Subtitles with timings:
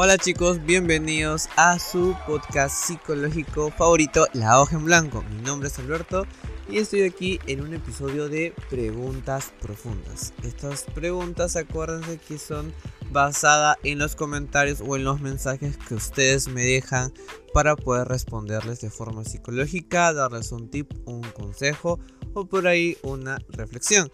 [0.00, 5.24] Hola chicos, bienvenidos a su podcast psicológico favorito, La Hoja en Blanco.
[5.24, 6.24] Mi nombre es Alberto
[6.68, 10.34] y estoy aquí en un episodio de Preguntas Profundas.
[10.44, 12.72] Estas preguntas, acuérdense que son
[13.10, 17.12] basadas en los comentarios o en los mensajes que ustedes me dejan
[17.52, 21.98] para poder responderles de forma psicológica, darles un tip, un consejo
[22.34, 24.12] o por ahí una reflexión.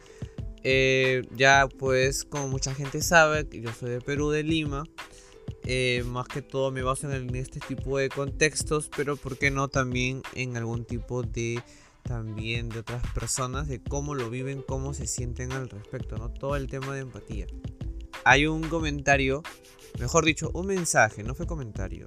[0.63, 4.85] Eh, ya pues como mucha gente sabe, yo soy de Perú, de Lima.
[5.67, 9.69] Eh, más que todo me baso en, este tipo de contextos, pero por qué no
[9.69, 11.63] también en algún tipo de
[12.03, 16.29] también de otras personas, de cómo lo viven, cómo se sienten al respecto, ¿no?
[16.31, 17.47] Todo el tema de empatía.
[18.27, 19.43] Hay un comentario,
[19.99, 22.05] mejor dicho, un mensaje, no fue comentario,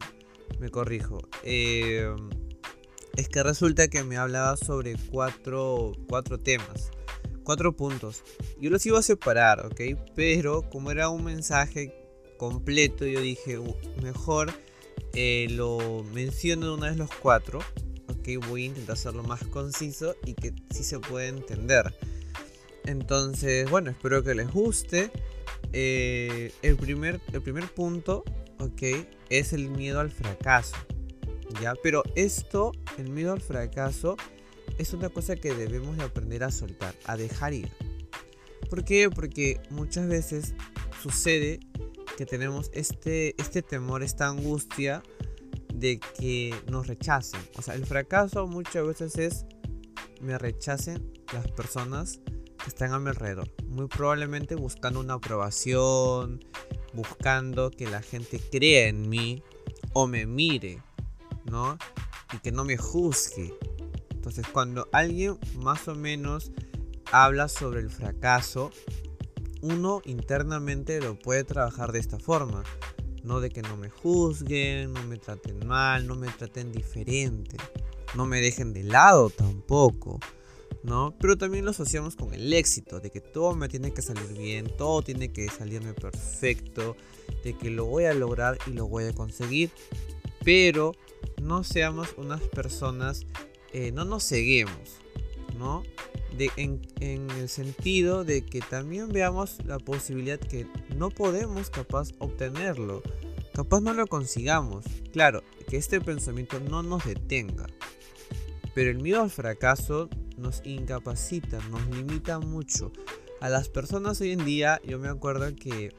[0.60, 1.28] me corrijo.
[1.42, 2.14] Eh,
[3.16, 6.92] es que resulta que me hablaba sobre cuatro, cuatro temas,
[7.44, 8.22] cuatro puntos.
[8.60, 9.82] Yo los iba a separar, ¿ok?
[10.16, 12.07] Pero como era un mensaje
[12.38, 13.60] completo, yo dije,
[14.02, 14.52] mejor
[15.14, 17.60] eh, lo menciono de una vez los cuatro.
[18.08, 21.94] Ok, voy a intentar hacerlo más conciso y que sí se pueda entender.
[22.86, 25.12] Entonces, bueno, espero que les guste.
[25.74, 28.24] Eh, el, primer, el primer punto,
[28.60, 30.76] ok, es el miedo al fracaso.
[31.62, 31.74] ¿Ya?
[31.82, 34.16] Pero esto, el miedo al fracaso,
[34.78, 37.72] es una cosa que debemos de aprender a soltar, a dejar ir.
[38.70, 39.10] ¿Por qué?
[39.10, 40.54] Porque muchas veces
[41.02, 41.60] sucede
[42.18, 45.04] que tenemos este, este temor, esta angustia
[45.74, 47.40] de que nos rechacen.
[47.58, 49.46] O sea, el fracaso muchas veces es
[50.20, 52.20] me rechacen las personas
[52.58, 53.50] que están a mi alrededor.
[53.68, 56.44] Muy probablemente buscando una aprobación,
[56.94, 59.44] buscando que la gente crea en mí
[59.94, 60.82] o me mire,
[61.46, 61.78] ¿no?
[62.34, 63.54] Y que no me juzgue.
[64.10, 66.52] Entonces, cuando alguien más o menos
[67.12, 68.72] habla sobre el fracaso,
[69.62, 72.64] uno internamente lo puede trabajar de esta forma.
[73.24, 77.58] No de que no me juzguen, no me traten mal, no me traten diferente,
[78.16, 80.20] no me dejen de lado tampoco.
[80.84, 81.14] ¿no?
[81.20, 84.72] Pero también lo asociamos con el éxito, de que todo me tiene que salir bien,
[84.78, 86.96] todo tiene que salirme perfecto,
[87.44, 89.70] de que lo voy a lograr y lo voy a conseguir.
[90.44, 90.94] Pero
[91.42, 93.26] no seamos unas personas,
[93.74, 94.98] eh, no nos seguimos,
[95.58, 95.84] ¿no?
[96.56, 103.02] En, el sentido de que también veamos la posibilidad que no podemos capaz obtenerlo,
[103.54, 104.86] capaz no lo consigamos.
[105.12, 107.68] Claro, que este pensamiento no nos detenga.
[108.74, 112.92] Pero el miedo al fracaso nos incapacita, nos limita mucho.
[113.42, 115.94] A las personas hoy en día, yo me acuerdo que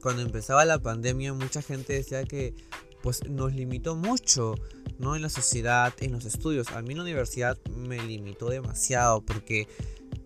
[0.00, 2.54] cuando empezaba la pandemia mucha gente decía que
[3.04, 4.54] pues nos limitó mucho
[4.98, 5.14] ¿no?
[5.16, 6.70] En la sociedad, en los estudios.
[6.72, 9.68] A mí la universidad me limitó demasiado porque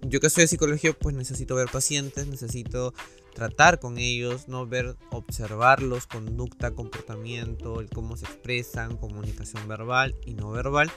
[0.03, 2.95] yo que soy de psicología pues necesito ver pacientes, necesito
[3.35, 10.35] tratar con ellos, no ver, observarlos, conducta, comportamiento, el cómo se expresan, comunicación verbal y
[10.35, 10.91] no verbal.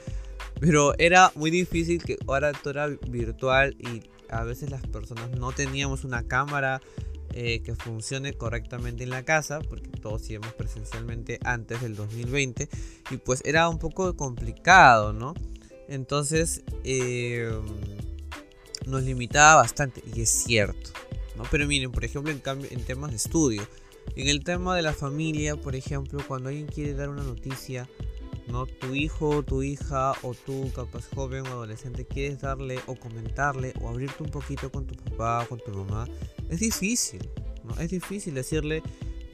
[0.60, 5.52] Pero era muy difícil que ahora todo era virtual y a veces las personas no
[5.52, 6.82] teníamos una cámara
[7.34, 12.68] eh, que funcione correctamente en la casa, porque todos íbamos presencialmente antes del 2020,
[13.10, 15.34] y pues era un poco complicado, ¿no?
[15.88, 17.52] Entonces eh,
[18.86, 20.92] nos limitaba bastante, y es cierto,
[21.38, 21.44] ¿no?
[21.50, 23.68] Pero miren, por ejemplo, en, cambio, en temas de estudio,
[24.16, 27.88] en el tema de la familia, por ejemplo, cuando alguien quiere dar una noticia,
[28.48, 28.66] ¿no?
[28.66, 33.90] Tu hijo, tu hija o tú, capaz joven o adolescente, quieres darle o comentarle o
[33.90, 36.08] abrirte un poquito con tu papá con tu mamá,
[36.52, 37.28] es difícil,
[37.64, 37.74] ¿no?
[37.80, 38.84] Es difícil decirle,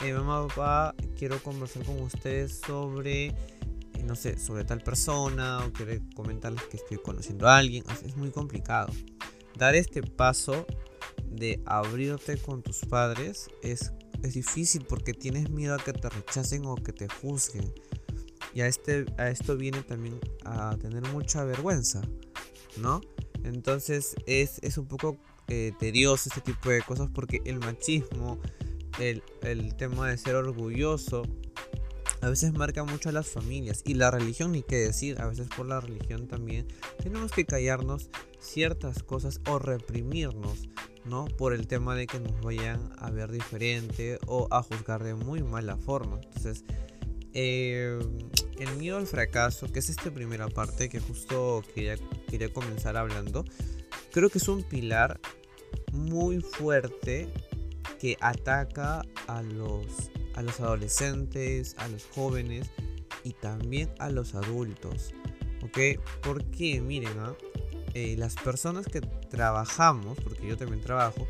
[0.04, 3.36] eh, mamá, papá, quiero conversar con ustedes sobre, eh,
[4.06, 7.84] no sé, sobre tal persona o quiero comentarles que estoy conociendo a alguien.
[8.06, 8.94] Es muy complicado.
[9.58, 10.68] Dar este paso
[11.26, 13.92] de abrirte con tus padres es,
[14.22, 17.74] es difícil porque tienes miedo a que te rechacen o que te juzguen.
[18.54, 22.02] Y a, este, a esto viene también a tener mucha vergüenza,
[22.78, 23.02] ¿no?
[23.44, 28.40] Entonces es, es un poco eh, tedioso este tipo de cosas porque el machismo,
[29.00, 31.24] el, el tema de ser orgulloso,
[32.22, 35.48] a veces marca mucho a las familias y la religión ni qué decir, a veces
[35.56, 36.68] por la religión también
[37.02, 40.70] tenemos que callarnos ciertas cosas o reprimirnos,
[41.06, 41.26] ¿no?
[41.26, 45.44] Por el tema de que nos vayan a ver diferente o a juzgar de muy
[45.44, 46.20] mala forma.
[46.24, 46.64] Entonces,
[47.34, 48.00] eh,
[48.58, 51.96] el miedo al fracaso, que es esta primera parte que justo quería,
[52.28, 53.46] quería comenzar hablando,
[54.12, 55.20] creo que es un pilar
[55.92, 57.30] muy fuerte
[58.00, 62.70] que ataca a los, a los adolescentes, a los jóvenes
[63.24, 65.14] y también a los adultos.
[65.64, 66.00] ¿Ok?
[66.22, 67.36] Porque miren, ¿ah?
[67.94, 71.28] eh, las personas que trabajamos, porque yo también trabajo,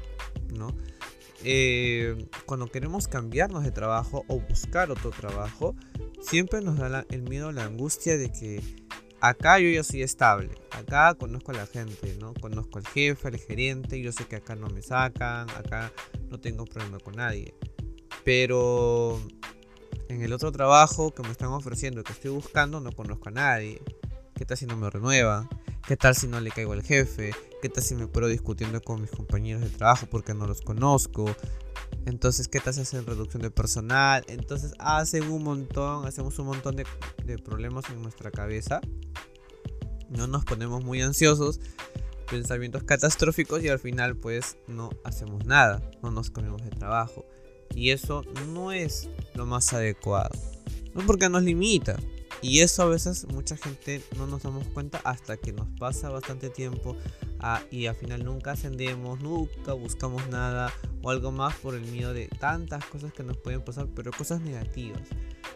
[0.54, 0.76] ¿no?
[1.44, 5.76] eh, cuando queremos cambiarnos de trabajo o buscar otro trabajo,
[6.22, 8.87] siempre nos da el miedo, la angustia de que
[9.22, 12.34] acá yo ya soy estable, acá conozco a la gente, ¿no?
[12.36, 15.92] Conozco al jefe, al gerente, yo sé que acá no me sacan, acá
[16.30, 17.54] no tengo problema con nadie.
[18.24, 19.22] Pero
[20.10, 23.82] en el otro trabajo que me están ofreciendo, que estoy buscando, no conozco a nadie.
[24.36, 25.50] ¿Qué tal si no me renueva?
[25.88, 27.34] ¿Qué tal si no le caigo al jefe?
[27.62, 31.34] ¿Qué tal si me puedo discutiendo con mis compañeros de trabajo porque no los conozco?
[32.08, 34.24] Entonces, ¿qué tal si hacen reducción de personal?
[34.30, 36.86] Entonces, hacen un montón, hacemos un montón de,
[37.26, 38.80] de problemas en nuestra cabeza.
[40.10, 41.60] No nos ponemos muy ansiosos,
[42.32, 47.26] pensamientos catastróficos y al final pues no hacemos nada, no nos comemos de trabajo.
[47.76, 48.24] Y eso
[48.54, 50.32] no es lo más adecuado.
[50.94, 51.98] No porque nos limita,
[52.42, 56.50] y eso a veces mucha gente no nos damos cuenta hasta que nos pasa bastante
[56.50, 56.96] tiempo
[57.40, 62.14] ah, y al final nunca ascendemos, nunca buscamos nada o algo más por el miedo
[62.14, 65.02] de tantas cosas que nos pueden pasar, pero cosas negativas.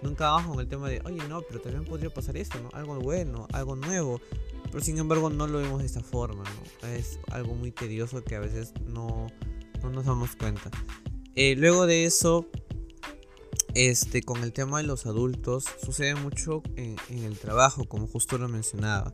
[0.02, 2.70] Nunca vamos con el tema de, oye, no, pero también podría pasar esto, ¿no?
[2.74, 4.22] Algo bueno, algo nuevo.
[4.72, 6.88] Pero sin embargo no lo vemos de esta forma, ¿no?
[6.88, 9.28] Es algo muy tedioso que a veces no,
[9.84, 10.72] no nos damos cuenta.
[11.36, 12.48] Eh, luego de eso,
[13.74, 18.48] este, con el tema de los adultos, sucede mucho en, el trabajo, como justo lo
[18.48, 19.14] mencionaba.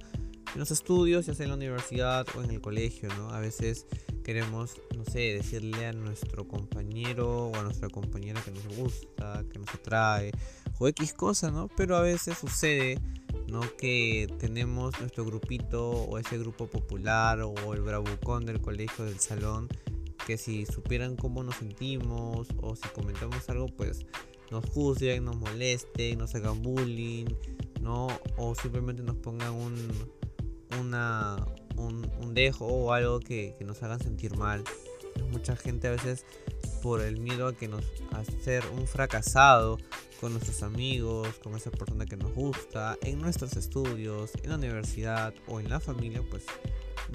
[0.53, 3.29] En los estudios, ya sea en la universidad o en el colegio, ¿no?
[3.29, 3.85] A veces
[4.23, 9.59] queremos, no sé, decirle a nuestro compañero o a nuestra compañera que nos gusta, que
[9.59, 10.31] nos atrae,
[10.79, 11.69] o X cosa, ¿no?
[11.75, 12.99] Pero a veces sucede,
[13.47, 13.61] ¿no?
[13.77, 19.67] Que tenemos nuestro grupito o ese grupo popular o el bravucón del colegio, del salón,
[20.25, 24.05] que si supieran cómo nos sentimos o si comentamos algo, pues
[24.51, 27.27] nos juzguen, nos molesten, nos hagan bullying,
[27.81, 28.07] ¿no?
[28.37, 29.75] O simplemente nos pongan un,
[30.79, 34.63] una, un, dejo o algo que, nos hagan sentir mal.
[35.31, 36.25] Mucha gente a veces
[36.81, 39.77] por el miedo a que nos a ser un fracasado
[40.21, 45.33] con nuestros amigos, con esa persona que nos gusta, en nuestros estudios, en la universidad
[45.47, 46.45] o en la familia, pues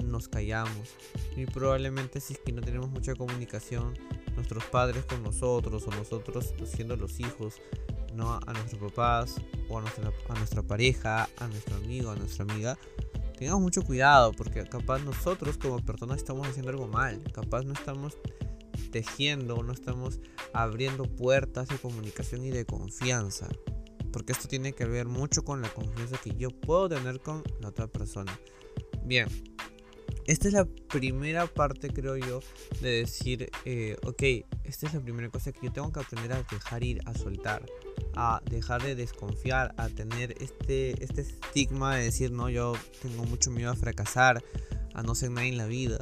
[0.03, 0.89] nos callamos.
[1.35, 3.97] Y probablemente si es que no tenemos mucha comunicación,
[4.35, 7.55] nuestros padres con nosotros o nosotros siendo los hijos,
[8.13, 8.39] ¿no?
[8.45, 9.35] A nuestros papás
[9.69, 12.77] o a nuestra, a nuestra pareja, a nuestro amigo, a nuestra amiga.
[13.37, 18.17] Tengamos mucho cuidado porque capaz nosotros como personas estamos haciendo algo mal, capaz no estamos
[18.91, 20.19] tejiendo, no estamos
[20.53, 23.47] abriendo puertas de comunicación y de confianza.
[24.11, 27.69] Porque esto tiene que ver mucho con la confianza que yo puedo tener con la
[27.69, 28.39] otra persona.
[29.03, 29.27] Bien,
[30.25, 32.39] esta es la primera parte, creo yo,
[32.81, 34.23] de decir, eh, ok,
[34.63, 37.65] esta es la primera cosa que yo tengo que aprender a dejar ir, a soltar,
[38.15, 43.51] a dejar de desconfiar, a tener este, este estigma de decir, no, yo tengo mucho
[43.51, 44.43] miedo a fracasar,
[44.93, 45.99] a no ser nadie en la vida.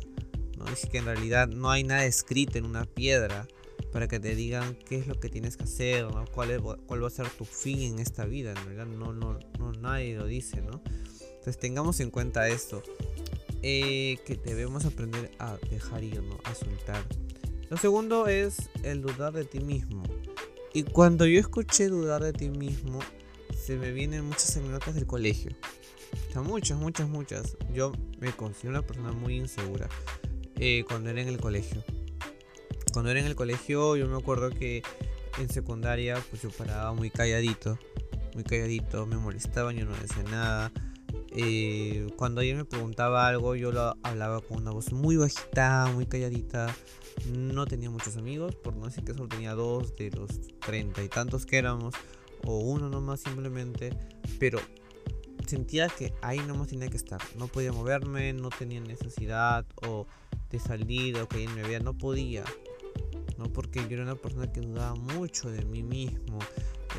[0.58, 0.66] ¿no?
[0.66, 3.48] Dice que en realidad no hay nada escrito en una piedra
[3.92, 6.26] para que te digan qué es lo que tienes que hacer, ¿no?
[6.34, 8.52] cuál, es, cuál va a ser tu fin en esta vida.
[8.52, 10.82] En realidad no, no, no nadie lo dice, ¿no?
[11.22, 12.84] Entonces tengamos en cuenta esto.
[13.64, 16.38] Eh, que debemos aprender a dejar ir, ¿no?
[16.46, 17.04] a soltar.
[17.70, 20.04] Lo segundo es el dudar de ti mismo.
[20.74, 23.00] Y cuando yo escuché dudar de ti mismo,
[23.56, 25.52] se me vienen muchas anécdotas del colegio.
[26.36, 27.58] O muchas, muchas, muchas.
[27.74, 29.90] Yo me considero una persona muy insegura
[30.58, 31.84] eh, cuando era en el colegio.
[32.94, 34.82] Cuando era en el colegio, yo me acuerdo que
[35.38, 37.78] en secundaria, pues yo paraba muy calladito.
[38.34, 40.72] Muy calladito, me molestaba, yo no decía nada
[41.34, 46.06] eh, cuando alguien me preguntaba algo, yo lo hablaba con una voz muy bajita, muy
[46.06, 46.76] calladita.
[47.30, 51.08] No tenía muchos amigos, por no decir que solo tenía dos de los treinta y
[51.08, 51.96] tantos que éramos,
[52.46, 53.98] o uno nomás simplemente.
[54.40, 54.60] Pero
[55.48, 57.22] sentía que ahí nomás tenía que estar.
[57.38, 60.08] No podía moverme, no tenía necesidad o
[60.50, 62.44] de salir o que alguien me vea, no podía.
[63.38, 66.40] No porque yo era una persona que dudaba mucho de mí mismo,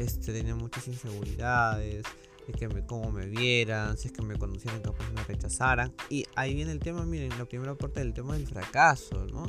[0.01, 2.05] este, tenía muchas inseguridades
[2.53, 5.93] es que me, cómo me vieran, si es que me conocieran, capaz me rechazaran.
[6.09, 9.47] Y ahí viene el tema, miren, la primera parte del tema del fracaso, ¿no?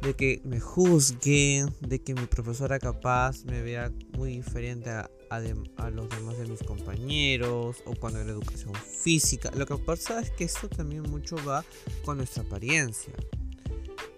[0.00, 5.90] De que me juzguen, de que mi profesora capaz me vea muy diferente a, a,
[5.90, 9.50] los demás de mis compañeros, o cuando era educación física.
[9.56, 11.64] Lo que pasa es que esto también mucho va
[12.04, 13.14] con nuestra apariencia.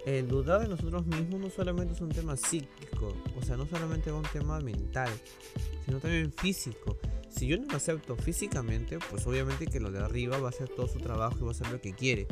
[0.06, 4.10] El dudar de nosotros mismos no solamente es un tema psíquico, o sea, no solamente
[4.10, 5.10] es un tema mental,
[5.84, 6.98] sino también físico
[7.34, 10.68] si yo no me acepto físicamente, pues obviamente que lo de arriba va a hacer
[10.68, 12.28] todo su trabajo y va a hacer lo que quiere.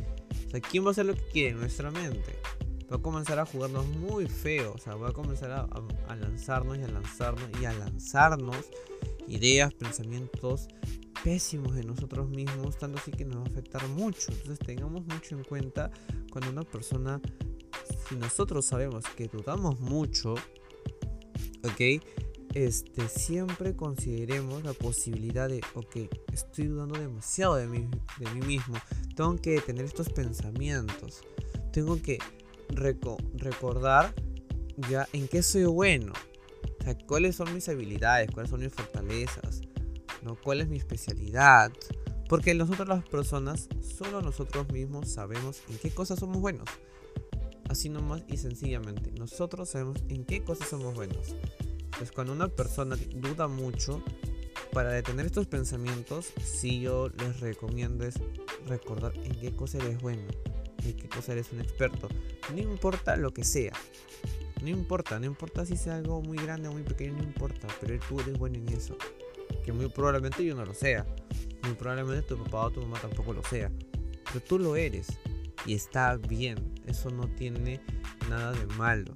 [0.47, 1.55] O sea, ¿quién va a hacer lo que quiere?
[1.55, 2.39] Nuestra mente.
[2.91, 4.73] Va a comenzar a jugarnos muy feo.
[4.75, 8.71] O sea, va a comenzar a, lanzarnos y a lanzarnos y a lanzarnos
[9.27, 10.69] ideas, pensamientos
[11.25, 14.33] pésimos de nosotros mismos, tanto así que nos va a afectar mucho.
[14.33, 15.91] Entonces tengamos mucho en cuenta
[16.31, 17.21] cuando una persona
[18.09, 20.35] si nosotros sabemos que dudamos mucho,
[21.65, 22.03] ¿ok?
[22.55, 25.97] Este, siempre consideremos la posibilidad de, ok,
[26.33, 28.77] estoy dudando demasiado de mí, de mí mismo,
[29.17, 31.23] tengo que tener estos pensamientos,
[31.73, 32.19] tengo que
[32.69, 34.15] recordar
[34.91, 36.13] ya en qué soy bueno,
[36.79, 39.63] o sea, cuáles son mis habilidades, cuáles son mis fortalezas,
[40.23, 40.37] ¿no?
[40.37, 41.73] cuál es mi especialidad,
[42.29, 46.69] porque nosotros las personas, solo nosotros mismos sabemos en qué cosas somos buenos.
[47.69, 51.35] Así nomás y sencillamente, nosotros sabemos en qué cosas somos buenos.
[51.99, 54.03] Pues cuando una persona duda mucho,
[54.73, 58.15] para detener estos pensamientos, si yo les recomiendo es
[58.67, 60.23] recordar en qué cosa eres bueno,
[60.85, 62.09] en qué cosa eres un experto.
[62.55, 63.73] No importa lo que sea.
[64.63, 67.99] No importa, no importa si sea algo muy grande o muy pequeño, no importa, pero
[68.09, 68.97] tú eres bueno en eso.
[69.65, 71.05] Que muy probablemente yo no lo sea.
[71.65, 73.71] Muy probablemente tu papá o tu mamá tampoco lo sea.
[74.25, 75.09] Pero tú lo eres.
[75.67, 76.75] Y está bien.
[76.87, 77.81] Eso no tiene
[78.29, 79.15] nada de malo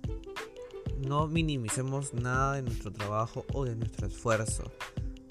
[0.98, 4.64] no minimicemos nada de nuestro trabajo o de nuestro esfuerzo.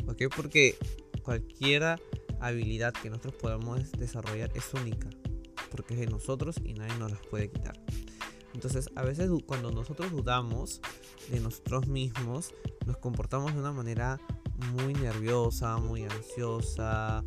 [0.07, 0.24] ¿Ok?
[0.36, 0.77] Porque
[1.24, 2.00] cualquier
[2.39, 5.10] habilidad que nosotros podamos desarrollar es única.
[5.72, 7.79] Porque es de nosotros y nadie nos las puede quitar.
[8.53, 10.81] Entonces, a veces cuando nosotros dudamos
[11.29, 12.53] de nosotros mismos,
[12.86, 14.19] nos comportamos de una manera
[14.74, 17.24] muy nerviosa, muy ansiosa.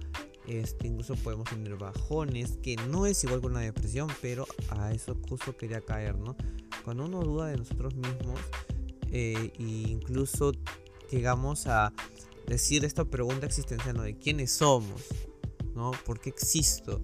[0.46, 5.14] Este, incluso podemos tener bajones, que no es igual con la depresión, pero a eso
[5.28, 6.34] justo quería caer, ¿no?
[6.88, 8.40] Cuando uno duda de nosotros mismos
[9.12, 10.52] e incluso
[11.10, 11.92] llegamos a
[12.46, 15.04] decir esta pregunta existencial de quiénes somos,
[15.74, 15.90] ¿no?
[16.06, 17.02] ¿Por qué existo?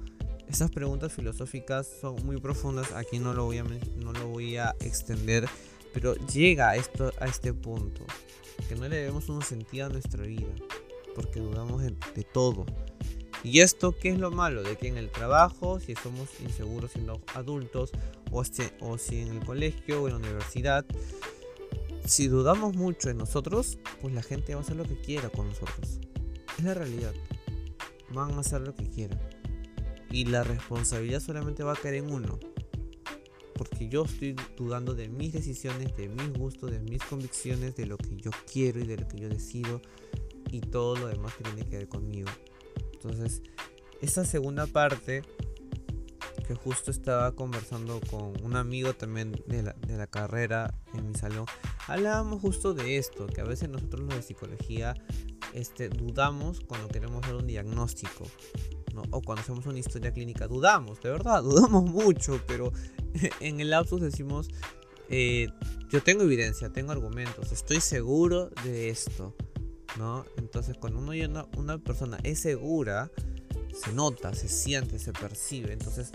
[0.48, 4.74] Estas preguntas filosóficas son muy profundas, aquí no lo voy a, no lo voy a
[4.80, 5.46] extender,
[5.92, 8.06] pero llega esto, a este punto,
[8.70, 10.54] que no le debemos un sentido a nuestra vida,
[11.14, 12.64] porque dudamos de todo.
[13.42, 14.62] ¿Y esto qué es lo malo?
[14.62, 17.92] De que en el trabajo, si somos inseguros siendo adultos,
[18.34, 20.84] o, si en el colegio o en la universidad,
[22.04, 25.48] si dudamos mucho en nosotros, pues la gente va a hacer lo que quiera con
[25.48, 26.00] nosotros.
[26.58, 27.14] Es la realidad.
[28.12, 29.20] Van a hacer lo que quieran.
[30.10, 32.38] Y la responsabilidad solamente va a caer en uno.
[33.54, 37.96] Porque yo estoy dudando de mis decisiones, de mis gustos, de mis convicciones, de lo
[37.96, 39.80] que yo quiero y de lo que yo decido.
[40.50, 42.28] Y todo lo demás que tiene que ver conmigo.
[42.92, 43.42] Entonces,
[44.00, 45.22] esta segunda parte,
[46.46, 51.46] que justo estaba conversando con un amigo también de la, carrera en mi salón,
[51.88, 54.94] hablábamos justo de esto, que a veces nosotros los de psicología
[55.54, 58.24] este, dudamos cuando queremos hacer un diagnóstico.
[59.10, 62.72] O cuando hacemos una historia clínica, dudamos, de verdad, dudamos mucho, pero
[63.40, 64.48] en el lapsus decimos,
[65.08, 65.48] eh,
[65.90, 69.34] yo tengo evidencia, tengo argumentos, estoy seguro de esto.
[69.98, 70.24] ¿no?
[70.36, 73.10] Entonces cuando uno una persona es segura,
[73.75, 75.73] se nota, se siente, se percibe.
[75.73, 76.11] Entonces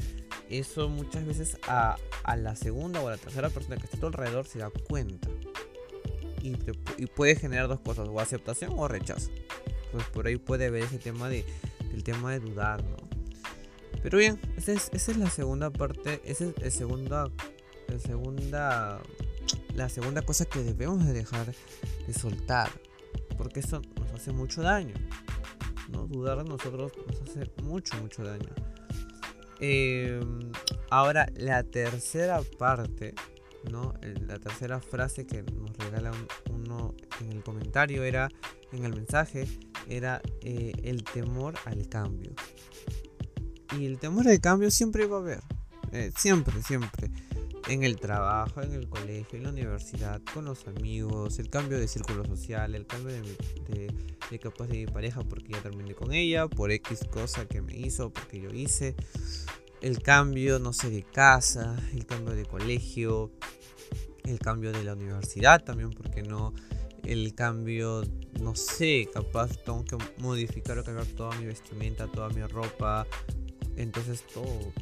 [0.50, 1.98] eso muchas veces a,
[2.38, 5.30] la segunda o a la tercera persona que está a tu alrededor se da cuenta.
[6.42, 6.56] Y,
[7.08, 9.30] puede generar dos cosas, o aceptación o rechazo.
[9.86, 11.46] Entonces por ahí puede ver ese tema de,
[11.94, 12.98] el tema de dudar, ¿no?
[14.02, 17.30] Pero bien, esa es, esa es la segunda parte, esa es el segunda,
[17.90, 19.02] el segunda,
[19.76, 21.54] la segunda cosa que debemos de dejar
[22.08, 22.70] de soltar
[23.40, 24.94] porque eso nos hace mucho daño.
[25.92, 26.08] ¿No?
[26.08, 28.50] Dudar de nosotros nos hace mucho, mucho daño.
[29.60, 30.52] Em,
[30.90, 33.14] ahora, la tercera parte,
[33.70, 33.94] ¿no?
[34.28, 36.12] la tercera frase que nos regala
[36.50, 38.30] uno en el comentario era,
[38.72, 39.48] en el mensaje,
[39.88, 42.32] era eh, el temor al cambio.
[43.78, 45.42] Y el temor al cambio siempre va a haber.
[45.92, 47.10] Eh, siempre, siempre
[47.68, 51.88] en el trabajo, en el colegio, en la universidad, con los amigos, el cambio de
[51.88, 53.22] círculo social, el cambio de,
[53.70, 53.94] de,
[54.30, 57.76] de capaz de mi pareja porque ya terminé con ella, por X cosa que me
[57.76, 58.96] hizo, porque yo hice,
[59.82, 63.32] el cambio, no sé, de casa, el cambio de colegio,
[64.24, 66.54] el cambio de la universidad también, porque no,
[67.04, 68.04] el cambio,
[68.42, 73.08] no sé, capaz tengo que modificar o cambiar toda mi vestimenta, toda mi ropa,
[73.76, 74.74] entonces todo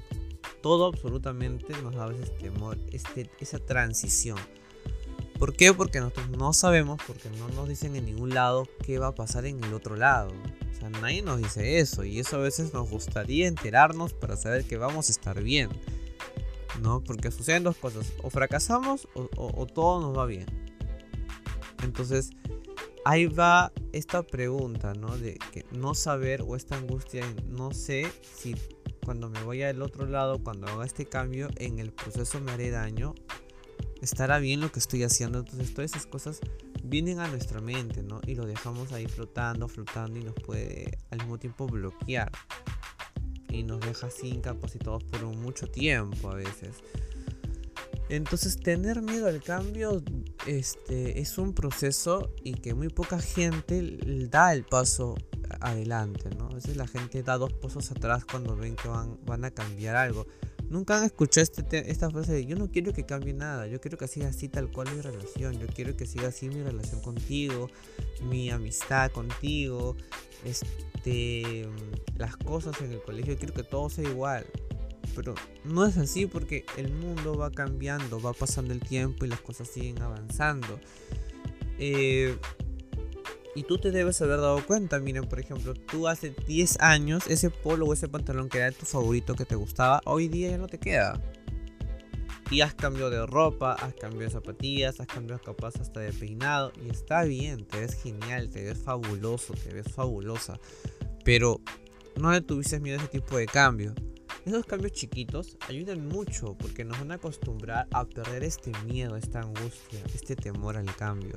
[0.68, 4.38] todo absolutamente nos da a veces temor, este, esa transición.
[5.40, 5.74] ¿Por qué?
[5.74, 9.46] Porque nosotros no sabemos, porque no nos dicen en ningún lado qué va a pasar
[9.46, 10.34] en el otro lado.
[10.70, 14.66] O sea, nadie nos dice eso y eso a veces nos gustaría enterarnos para saber
[14.66, 15.70] que vamos a estar bien.
[16.82, 17.02] ¿No?
[17.02, 20.48] Porque suceden dos cosas, o fracasamos o, todo nos va bien.
[21.82, 22.32] Entonces,
[23.06, 25.18] ahí va esta pregunta, ¿no?
[25.18, 28.54] De que no saber o esta angustia no sé si
[29.08, 32.72] cuando me voy al otro lado, cuando haga este cambio, en el proceso me haré
[32.72, 33.16] daño,
[34.02, 35.40] estará bien lo que estoy haciendo.
[35.40, 36.42] Entonces todas esas cosas
[36.84, 38.20] vienen a nuestra mente, ¿no?
[38.28, 42.30] Y lo dejamos ahí flotando, flotando y nos puede al mismo tiempo bloquear.
[43.48, 46.76] Y nos deja así incapacitados por mucho tiempo a veces.
[48.10, 50.02] Entonces tener miedo al cambio
[50.46, 53.98] este, es un proceso y que muy poca gente
[54.30, 55.16] da el paso
[55.60, 56.48] adelante, ¿no?
[56.48, 59.96] A veces la gente da dos pasos atrás cuando ven que van, van a cambiar
[59.96, 60.26] algo.
[60.70, 63.98] Nunca han escuchado este esta frase de yo no quiero que cambie nada, yo quiero
[63.98, 67.70] que siga así tal cual mi relación, yo quiero que siga así mi relación contigo,
[68.30, 69.96] mi amistad contigo,
[70.44, 71.68] este,
[72.18, 74.46] las cosas en el colegio, quiero que todo sea igual.
[75.18, 75.34] Pero
[75.64, 79.68] no es así porque el mundo va cambiando, va pasando el tiempo y las cosas
[79.68, 80.80] siguen avanzando.
[81.80, 82.38] Eh,
[83.56, 87.50] y tú te debes haber dado cuenta, miren, por ejemplo, tú hace 10 años ese
[87.50, 90.68] polo o ese pantalón que era tu favorito que te gustaba, hoy día ya no
[90.68, 91.20] te queda.
[92.52, 96.72] Y has cambiado de ropa, has cambiado de zapatillas, has cambiado capaz hasta de peinado.
[96.86, 100.60] Y está bien, te ves genial, te ves fabuloso, te ves fabulosa.
[101.26, 101.60] Pero
[102.16, 103.96] no le tuviste miedo a ese tipo de cambio.
[104.48, 109.42] Esos cambios chiquitos ayudan mucho porque nos van a acostumbrar a perder este miedo, esta
[109.42, 111.36] angustia, este temor al cambio.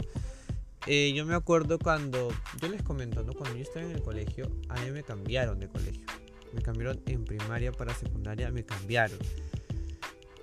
[0.87, 2.29] Eh, yo me acuerdo cuando,
[2.63, 3.33] yo les comento, ¿no?
[3.33, 6.07] Cuando yo estaba en el colegio, a mí me cambiaron de colegio.
[6.53, 9.19] Me cambiaron en primaria para secundaria, me cambiaron.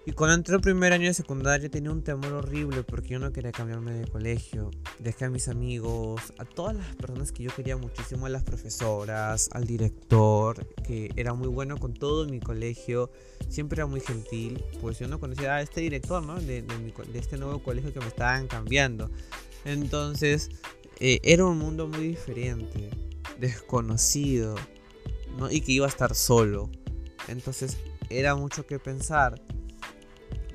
[0.07, 3.33] Y cuando entré el primer año de secundaria tenía un temor horrible porque yo no
[3.33, 4.71] quería cambiarme de colegio.
[4.99, 9.49] Dejé a mis amigos, a todas las personas que yo quería muchísimo, a las profesoras,
[9.51, 13.11] al director, que era muy bueno con todo mi colegio,
[13.49, 14.63] siempre era muy gentil.
[14.79, 16.39] Pues yo no conocía a este director, ¿no?
[16.39, 19.11] De, de este nuevo colegio que me estaban cambiando.
[19.65, 20.51] Entonces,
[21.01, 22.91] eh, era un mundo muy diferente,
[23.41, 24.55] desconocido,
[25.37, 25.51] ¿no?
[25.51, 26.69] y que iba a estar solo.
[27.27, 27.75] Entonces,
[28.09, 29.41] era mucho que pensar.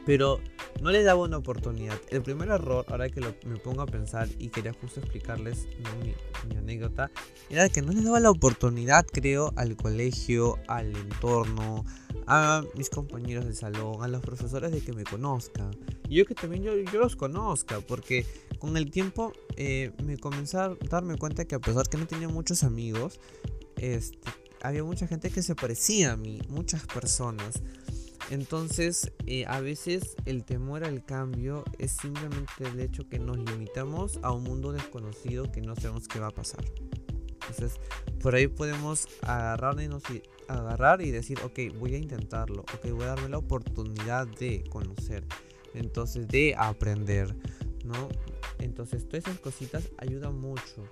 [0.05, 0.41] Pero
[0.81, 1.99] no le daba una oportunidad.
[2.11, 5.69] El primer error, ahora que me pongo a pensar y quería justo explicarles
[6.03, 7.11] mi, anécdota,
[7.51, 11.85] era que no le daba la oportunidad, creo, al colegio, al entorno,
[12.27, 15.71] a mis compañeros de salón, a los profesores de que me conozcan.
[16.09, 18.27] Y yo que también yo, yo los conozca, porque
[18.59, 22.29] con el tiempo eh, me comencé a darme cuenta que a pesar que no tenía
[22.29, 23.21] muchos amigos,
[23.77, 24.19] este,
[24.63, 27.63] había mucha gente que se parecía a mí, muchas personas.
[28.33, 34.19] Entonces, eh, a veces el temor al cambio es simplemente el hecho que nos limitamos
[34.23, 36.65] a un mundo desconocido que no sabemos qué va a pasar.
[37.29, 37.79] Entonces,
[38.23, 43.09] por ahí podemos agarrarnos y, agarrar y decir, ok, voy a intentarlo, ok, voy a
[43.09, 45.27] darme la oportunidad de conocer,
[45.75, 47.37] entonces de aprender,
[47.85, 48.09] ¿no?
[48.61, 50.89] Entonces, todas esas cositas ayudan mucho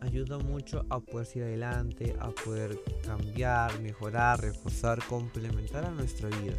[0.00, 6.56] ayuda mucho a poder ir adelante, a poder cambiar, mejorar, reforzar, complementar a nuestra vida.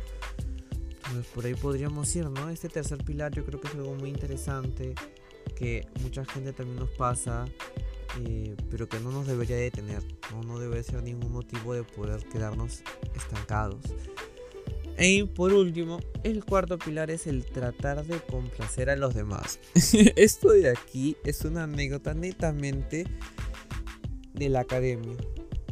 [1.06, 2.49] Entonces por ahí podríamos ir, ¿no?
[2.49, 4.93] Este tercer pilar yo creo que es algo muy interesante,
[5.56, 7.45] que mucha gente también nos pasa,
[8.19, 10.43] eh, pero que no nos debería detener, ¿no?
[10.43, 12.84] no debe ser ningún motivo de poder quedarnos
[13.15, 13.82] estancados.
[14.99, 19.59] Y por último, el cuarto pilar es el tratar de complacer a los demás.
[20.15, 23.05] Esto de aquí es una anécdota netamente
[24.33, 25.15] de la academia.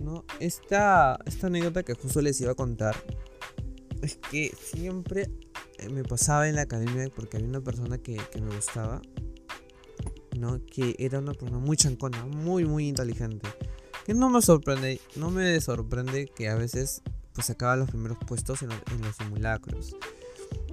[0.02, 0.24] ¿no?
[0.40, 2.96] Esta, esta anécdota que justo les iba a contar
[4.02, 5.30] es que siempre
[5.80, 9.02] eh, me pasaba en la academia porque había una persona que, me gustaba,
[10.38, 10.64] ¿no?
[10.66, 13.48] que era una persona muy chancona, muy, muy inteligente.
[14.06, 17.02] Que no me sorprende, no me sorprende que a veces
[17.38, 19.96] pues sacaba los primeros puestos en, los simulacros.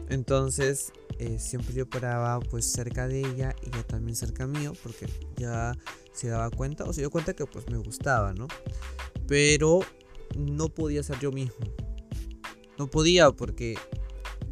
[0.09, 5.07] Entonces eh, siempre yo paraba pues cerca de ella y ella también cerca mío porque
[5.37, 5.77] ya
[6.15, 8.49] se daba cuenta o se dio cuenta que pues me gustaba, ¿no?
[9.29, 9.81] Pero
[10.39, 11.55] no podía ser yo mismo.
[12.79, 13.77] No podía porque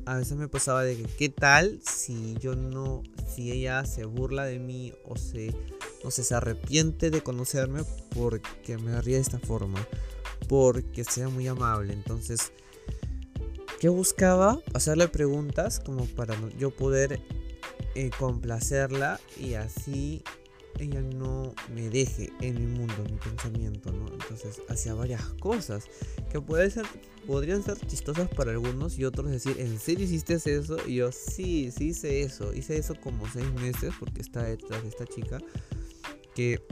[0.05, 4.44] a veces me pasaba de que qué tal si yo no, si ella se burla
[4.44, 5.57] de mí o se,
[6.05, 9.83] no se arrepiente de conocerme porque me ría de esta forma
[10.49, 11.93] porque sea muy amable.
[11.93, 12.53] Entonces,
[13.81, 14.59] ¿qué buscaba?
[14.75, 17.21] Hacerle preguntas como para yo poder
[17.95, 20.23] eh, complacerla y así
[20.79, 24.07] ella no me deje en mi mundo, en mi pensamiento, ¿no?
[24.13, 25.85] Entonces hacía varias cosas
[26.31, 26.87] que ser,
[27.27, 30.77] podrían ser chistosas para algunos y otros decir, ¿en serio hiciste eso?
[30.87, 32.53] Y yo, sí, sí hice eso.
[32.55, 35.39] Hice eso como seis meses porque está detrás de esta chica
[36.35, 36.63] que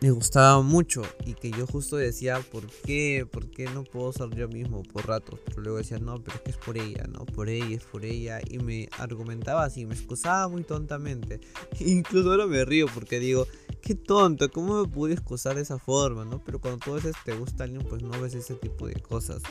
[0.00, 3.26] me gustaba mucho y que yo justo decía, ¿por qué?
[3.30, 5.40] ¿Por qué no puedo ser yo mismo por ratos?
[5.46, 7.26] Pero luego decía, no, pero es que es por ella, ¿no?
[7.26, 8.40] Por ella, es por ella.
[8.48, 11.40] Y me argumentaba así, me excusaba muy tontamente.
[11.80, 13.46] Incluso ahora me río porque digo,
[13.82, 16.42] qué tonto, ¿cómo me pude excusar de esa forma, ¿no?
[16.44, 19.42] Pero cuando tú veces te gusta alguien, pues no ves ese tipo de cosas.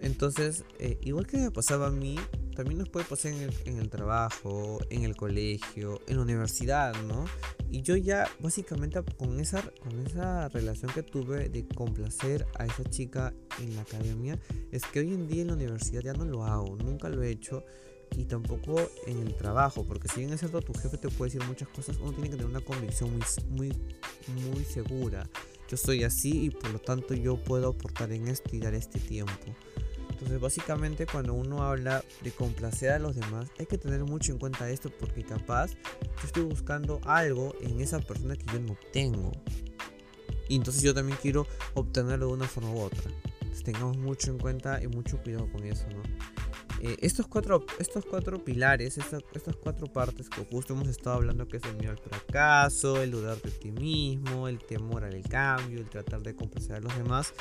[0.00, 2.16] Entonces, eh, igual que me pasaba a mí,
[2.58, 6.92] también nos puede pasar en el, en el, trabajo, en el colegio, en la universidad,
[7.04, 7.24] ¿no?
[7.70, 12.82] Y yo ya básicamente con esa, con esa relación que tuve de complacer a esa
[12.82, 14.36] chica en la academia,
[14.72, 17.30] es que hoy en día en la universidad ya no lo hago, nunca lo he
[17.30, 17.62] hecho.
[18.16, 21.46] y tampoco en el trabajo, porque si bien es cierto tu jefe te puede decir
[21.46, 23.72] muchas cosas, uno tiene que tener una convicción muy, muy,
[24.50, 25.30] muy segura.
[25.68, 28.98] Yo soy así y por lo tanto yo puedo aportar en esto y dar este
[28.98, 29.54] tiempo.
[30.18, 34.38] Entonces básicamente cuando uno habla de complacer a los demás hay que tener mucho en
[34.38, 39.30] cuenta esto porque capaz yo estoy buscando algo en esa persona que yo no tengo.
[40.48, 43.12] Y entonces yo también quiero obtenerlo de una forma u otra.
[43.42, 46.02] Entonces tengamos mucho en cuenta y mucho cuidado con eso, ¿no?
[46.80, 49.22] Eh, estos, cuatro, estos cuatro pilares, estas,
[49.60, 53.40] cuatro partes que justo hemos estado hablando, que es el miedo al fracaso, el dudar
[53.42, 57.34] de ti mismo, el temor al cambio, el tratar de complacer a los demás,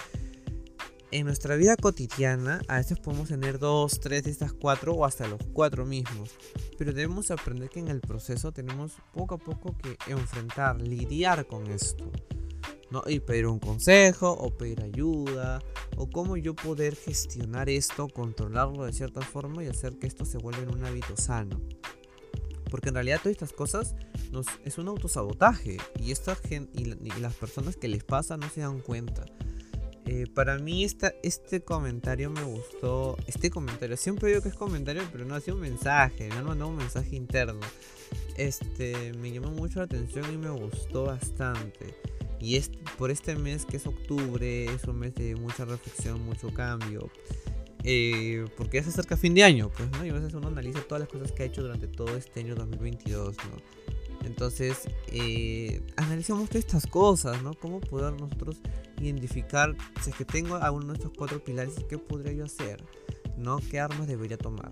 [1.11, 5.27] en nuestra vida cotidiana a veces podemos tener dos, tres de estas cuatro o hasta
[5.27, 6.31] los cuatro mismos.
[6.77, 11.67] Pero debemos aprender que en el proceso tenemos poco a poco que enfrentar, lidiar con
[11.67, 12.11] esto.
[12.89, 13.03] ¿no?
[13.05, 15.61] Y pedir un consejo o pedir ayuda
[15.97, 20.37] o cómo yo poder gestionar esto, controlarlo de cierta forma y hacer que esto se
[20.37, 21.61] vuelva en un hábito sano.
[22.69, 23.95] Porque en realidad todas estas cosas
[24.65, 28.81] es un autosabotaje y, esta gente, y las personas que les pasa no se dan
[28.81, 29.25] cuenta.
[30.07, 33.17] Eh, para mí esta, este comentario me gustó.
[33.27, 36.29] Este comentario, siempre digo que es comentario, pero no ha sido un mensaje.
[36.29, 37.59] Me han mandado un mensaje interno.
[38.37, 41.93] Este me llamó mucho la atención y me gustó bastante.
[42.39, 46.53] Y es por este mes que es octubre, es un mes de mucha reflexión, mucho
[46.53, 47.09] cambio.
[47.83, 50.05] Eh, porque ya se acerca fin de año, pues, ¿no?
[50.05, 52.55] Y a veces uno analiza todas las cosas que ha hecho durante todo este año
[52.55, 53.86] 2022, ¿no?
[54.23, 57.53] Entonces, eh, analicemos todas estas cosas, ¿no?
[57.53, 58.57] Cómo poder nosotros
[58.99, 62.83] identificar si es que tengo alguno de estos cuatro pilares, qué podría yo hacer,
[63.37, 63.57] ¿no?
[63.57, 64.71] ¿Qué armas debería tomar?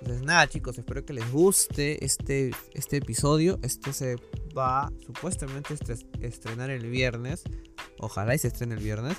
[0.00, 3.58] Entonces nada chicos, espero que les guste este, este episodio.
[3.62, 4.16] Esto se
[4.56, 7.42] va supuestamente a estrenar el viernes.
[7.98, 9.16] Ojalá y se estrene el viernes.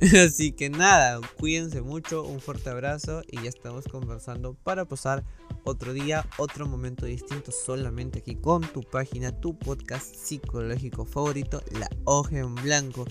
[0.26, 5.24] Así que nada, cuídense mucho, un fuerte abrazo y ya estamos conversando para pasar
[5.66, 11.90] otro día, otro momento distinto solamente aquí con tu página, tu podcast psicológico favorito, La
[12.04, 13.04] Hoja en Blanco.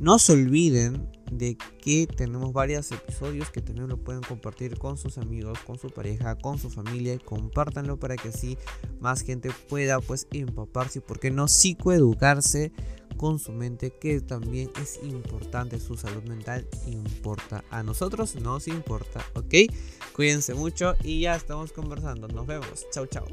[0.00, 5.18] No se olviden de que tenemos varios episodios que también lo pueden compartir con sus
[5.18, 7.18] amigos, con su pareja, con su familia.
[7.18, 8.56] Compártanlo para que así
[9.00, 12.72] más gente pueda pues empaparse y por qué no psicoeducarse
[13.16, 19.24] con su mente que también es importante su salud mental importa a nosotros nos importa
[19.34, 19.54] ok.
[20.14, 22.28] Cuídense mucho y ya estamos conversando.
[22.28, 22.86] Nos vemos.
[22.92, 23.26] Chao chao